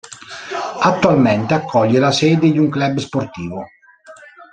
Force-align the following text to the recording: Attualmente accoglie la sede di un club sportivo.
Attualmente 0.79 1.53
accoglie 1.53 1.99
la 1.99 2.11
sede 2.11 2.51
di 2.51 2.57
un 2.57 2.69
club 2.69 2.97
sportivo. 2.97 3.67